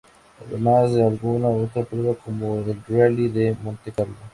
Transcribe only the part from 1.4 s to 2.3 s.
otra prueba